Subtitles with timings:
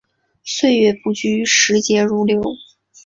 [0.43, 2.41] 岁月不居，时节如流。